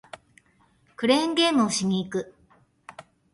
[0.95, 2.33] クレーンゲームをしに行く